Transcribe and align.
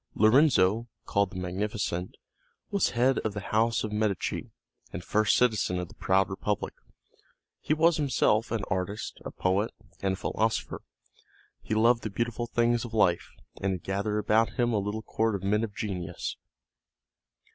Lorenzo, 0.15 0.87
called 1.05 1.29
the 1.29 1.35
Magnificent, 1.35 2.15
was 2.71 2.89
head 2.97 3.19
of 3.19 3.35
the 3.35 3.39
house 3.53 3.83
of 3.83 3.91
Medici, 3.91 4.49
and 4.91 5.03
first 5.03 5.35
citizen 5.35 5.77
of 5.77 5.89
the 5.89 5.93
proud 5.93 6.27
Republic. 6.27 6.73
He 7.59 7.75
was 7.75 7.97
himself 7.97 8.49
an 8.49 8.63
artist, 8.67 9.19
a 9.23 9.29
poet, 9.29 9.69
and 10.01 10.13
a 10.13 10.17
philosopher; 10.17 10.81
he 11.61 11.75
loved 11.75 12.01
the 12.01 12.09
beautiful 12.09 12.47
things 12.47 12.83
of 12.83 12.95
life, 12.95 13.29
and 13.61 13.73
had 13.73 13.83
gathered 13.83 14.17
about 14.17 14.53
him 14.53 14.73
a 14.73 14.79
little 14.79 15.03
court 15.03 15.35
of 15.35 15.43
men 15.43 15.63
of 15.63 15.75
genius. 15.75 16.35